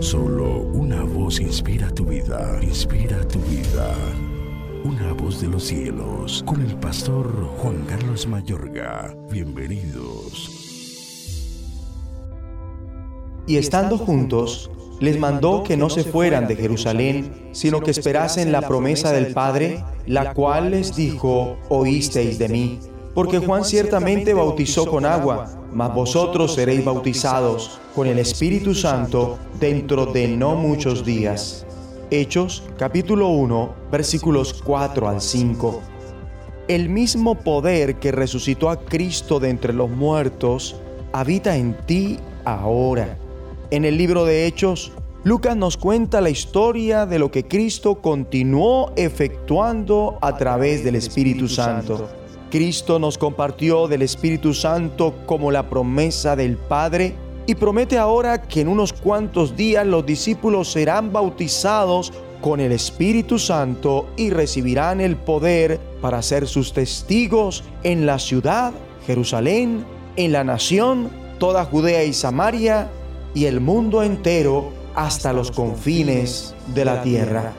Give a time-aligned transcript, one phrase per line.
[0.00, 3.94] Solo una voz inspira tu vida, inspira tu vida.
[4.84, 9.16] Una voz de los cielos, con el pastor Juan Carlos Mayorga.
[9.30, 10.50] Bienvenidos.
[13.46, 14.70] Y estando juntos,
[15.00, 19.82] les mandó que no se fueran de Jerusalén, sino que esperasen la promesa del Padre,
[20.06, 22.80] la cual les dijo, oísteis de mí.
[23.16, 30.04] Porque Juan ciertamente bautizó con agua, mas vosotros seréis bautizados con el Espíritu Santo dentro
[30.04, 31.64] de no muchos días.
[32.10, 35.80] Hechos capítulo 1 versículos 4 al 5.
[36.68, 40.76] El mismo poder que resucitó a Cristo de entre los muertos
[41.14, 43.16] habita en ti ahora.
[43.70, 44.92] En el libro de Hechos,
[45.24, 51.48] Lucas nos cuenta la historia de lo que Cristo continuó efectuando a través del Espíritu
[51.48, 52.25] Santo.
[52.50, 57.14] Cristo nos compartió del Espíritu Santo como la promesa del Padre
[57.46, 63.38] y promete ahora que en unos cuantos días los discípulos serán bautizados con el Espíritu
[63.38, 68.72] Santo y recibirán el poder para ser sus testigos en la ciudad,
[69.06, 69.84] Jerusalén,
[70.16, 72.90] en la nación, toda Judea y Samaria
[73.34, 77.52] y el mundo entero hasta los confines de la tierra.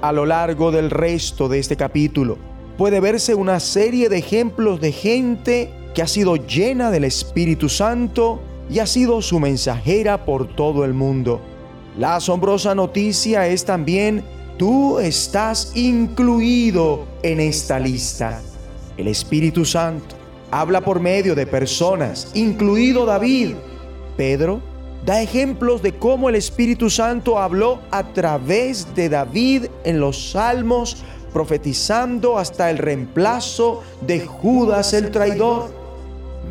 [0.00, 2.47] A lo largo del resto de este capítulo
[2.78, 8.40] puede verse una serie de ejemplos de gente que ha sido llena del Espíritu Santo
[8.70, 11.40] y ha sido su mensajera por todo el mundo.
[11.98, 14.22] La asombrosa noticia es también,
[14.58, 18.40] tú estás incluido en esta lista.
[18.96, 20.14] El Espíritu Santo
[20.52, 23.54] habla por medio de personas, incluido David,
[24.16, 24.60] Pedro,
[25.04, 31.02] da ejemplos de cómo el Espíritu Santo habló a través de David en los salmos,
[31.32, 35.72] profetizando hasta el reemplazo de Judas el traidor.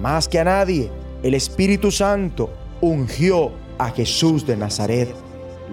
[0.02, 0.90] Más que a nadie,
[1.24, 2.50] el Espíritu Santo
[2.82, 5.14] ungió a Jesús de Nazaret.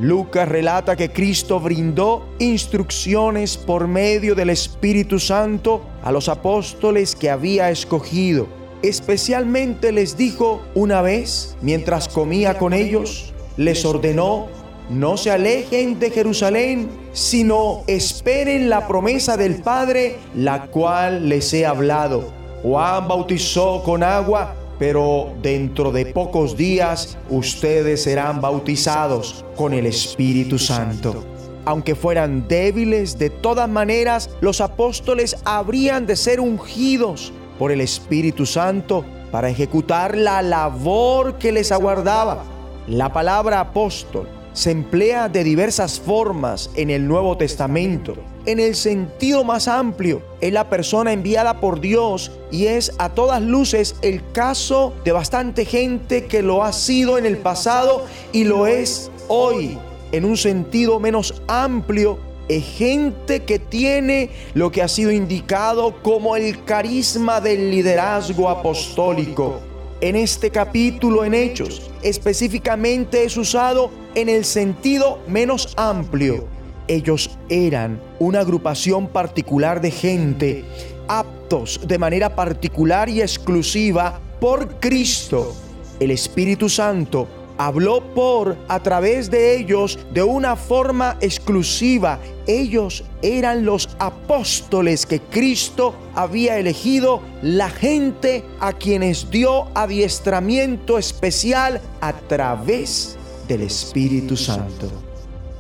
[0.00, 7.30] Lucas relata que Cristo brindó instrucciones por medio del Espíritu Santo a los apóstoles que
[7.30, 8.48] había escogido
[8.84, 14.48] Especialmente les dijo una vez, mientras comía con ellos, les ordenó,
[14.90, 21.64] no se alejen de Jerusalén, sino esperen la promesa del Padre, la cual les he
[21.64, 22.33] hablado.
[22.62, 30.58] Juan bautizó con agua, pero dentro de pocos días ustedes serán bautizados con el Espíritu
[30.58, 31.24] Santo.
[31.64, 38.44] Aunque fueran débiles, de todas maneras los apóstoles habrían de ser ungidos por el Espíritu
[38.44, 42.44] Santo para ejecutar la labor que les aguardaba.
[42.86, 48.15] La palabra apóstol se emplea de diversas formas en el Nuevo Testamento.
[48.47, 53.42] En el sentido más amplio, es la persona enviada por Dios y es a todas
[53.42, 58.67] luces el caso de bastante gente que lo ha sido en el pasado y lo
[58.67, 59.77] es hoy.
[60.13, 66.36] En un sentido menos amplio, es gente que tiene lo que ha sido indicado como
[66.36, 69.61] el carisma del liderazgo apostólico.
[70.05, 76.47] En este capítulo en Hechos específicamente es usado en el sentido menos amplio.
[76.89, 80.65] Ellos eran una agrupación particular de gente
[81.09, 85.57] aptos de manera particular y exclusiva por Cristo.
[85.98, 87.27] El Espíritu Santo
[87.59, 92.19] habló por a través de ellos de una forma exclusiva.
[92.47, 101.81] Ellos eran los apóstoles que Cristo había elegido, la gente a quienes dio adiestramiento especial
[102.01, 103.17] a través
[103.48, 104.91] del Espíritu Santo.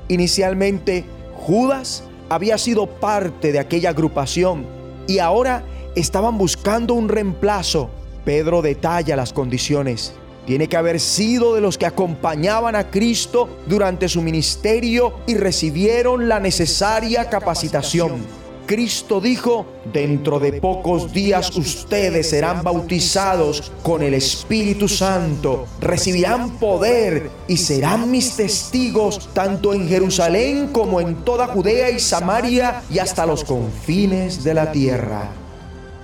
[0.08, 1.04] Inicialmente,
[1.36, 4.66] Judas había sido parte de aquella agrupación
[5.06, 7.90] y ahora estaban buscando un reemplazo.
[8.24, 10.14] Pedro detalla las condiciones
[10.46, 16.28] tiene que haber sido de los que acompañaban a Cristo durante su ministerio y recibieron
[16.28, 18.44] la necesaria capacitación.
[18.66, 27.30] Cristo dijo, dentro de pocos días ustedes serán bautizados con el Espíritu Santo, recibirán poder
[27.46, 33.26] y serán mis testigos tanto en Jerusalén como en toda Judea y Samaria y hasta
[33.26, 35.28] los confines de la tierra.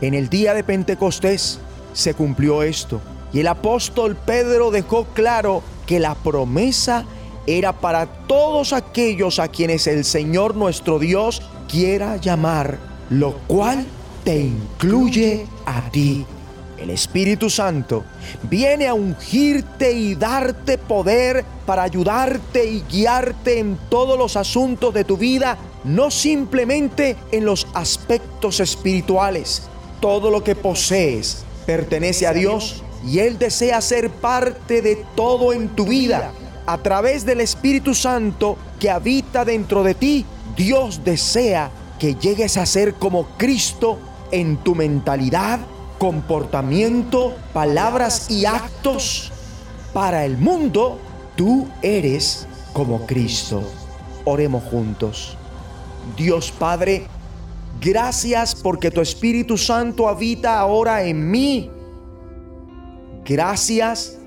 [0.03, 1.61] En el día de Pentecostés
[1.95, 3.01] se cumplió esto.
[3.32, 7.05] Y el apóstol Pedro dejó claro que la promesa
[7.47, 12.79] era para todos aquellos a quienes el Señor nuestro Dios quiera llamar,
[13.09, 13.87] lo cual
[14.25, 16.27] te incluye a ti.
[16.79, 18.05] El Espíritu Santo
[18.43, 25.05] viene a ungirte y darte poder para ayudarte y guiarte en todos los asuntos de
[25.05, 29.65] tu vida, no simplemente en los aspectos espirituales.
[30.00, 35.69] Todo lo que posees pertenece a Dios y Él desea ser parte de todo en
[35.69, 36.32] tu vida.
[36.67, 40.25] a través del Espíritu Santo que habita dentro de ti,
[40.56, 43.99] Dios desea que llegues a ser como Cristo
[44.31, 45.58] en tu mentalidad,
[45.99, 49.32] comportamiento, palabras y actos.
[49.93, 50.99] Para el mundo,
[51.35, 53.62] tú eres como Cristo.
[54.25, 55.37] Oremos juntos.
[56.17, 57.06] Dios Padre,
[57.81, 61.70] gracias porque tu Espíritu Santo habita ahora en mí.
[63.25, 64.19] Gracias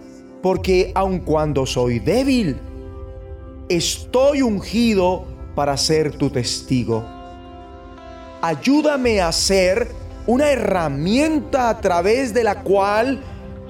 [0.41, 2.57] porque aun cuando soy débil,
[3.69, 5.25] estoy ungido
[5.55, 7.03] para ser tu testigo.
[8.41, 9.87] Ayúdame a ser
[10.27, 13.21] una herramienta a través de la cual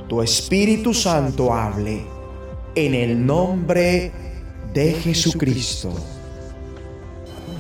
[0.08, 2.06] tu Espíritu Santo hable.
[2.75, 4.12] En el nombre
[4.74, 5.94] de Jesucristo.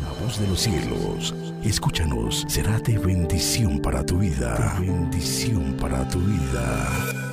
[0.01, 4.75] La voz de los cielos, escúchanos, será de bendición para tu vida.
[4.79, 7.32] Bendición para tu vida.